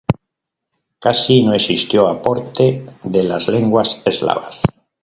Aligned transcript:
Casi 0.99 1.43
no 1.43 1.53
existió 1.53 2.07
aporte 2.07 2.87
de 3.03 3.23
las 3.23 3.47
lenguas 3.49 4.01
eslavas. 4.03 4.63